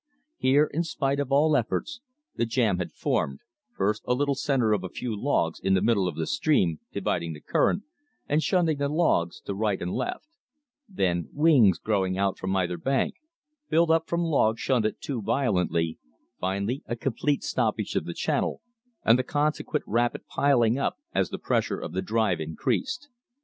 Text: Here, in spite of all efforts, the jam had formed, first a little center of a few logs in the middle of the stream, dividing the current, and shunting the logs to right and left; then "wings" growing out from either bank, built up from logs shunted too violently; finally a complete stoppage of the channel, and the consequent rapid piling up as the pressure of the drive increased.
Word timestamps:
Here, 0.37 0.65
in 0.73 0.81
spite 0.81 1.19
of 1.19 1.31
all 1.31 1.55
efforts, 1.55 2.01
the 2.35 2.47
jam 2.47 2.79
had 2.79 2.91
formed, 2.91 3.41
first 3.75 4.01
a 4.07 4.15
little 4.15 4.33
center 4.33 4.73
of 4.73 4.83
a 4.83 4.89
few 4.89 5.15
logs 5.15 5.59
in 5.59 5.75
the 5.75 5.81
middle 5.83 6.07
of 6.07 6.15
the 6.15 6.25
stream, 6.25 6.79
dividing 6.91 7.33
the 7.33 7.39
current, 7.39 7.83
and 8.27 8.41
shunting 8.41 8.79
the 8.79 8.89
logs 8.89 9.41
to 9.41 9.53
right 9.53 9.79
and 9.79 9.91
left; 9.93 10.27
then 10.89 11.29
"wings" 11.31 11.77
growing 11.77 12.17
out 12.17 12.39
from 12.39 12.55
either 12.55 12.77
bank, 12.77 13.13
built 13.69 13.91
up 13.91 14.07
from 14.07 14.21
logs 14.23 14.59
shunted 14.59 14.99
too 15.01 15.21
violently; 15.21 15.99
finally 16.39 16.81
a 16.87 16.95
complete 16.95 17.43
stoppage 17.43 17.95
of 17.95 18.05
the 18.05 18.15
channel, 18.15 18.63
and 19.05 19.19
the 19.19 19.23
consequent 19.23 19.83
rapid 19.85 20.25
piling 20.25 20.79
up 20.79 20.97
as 21.13 21.29
the 21.29 21.37
pressure 21.37 21.77
of 21.79 21.93
the 21.93 22.01
drive 22.01 22.39
increased. 22.39 23.09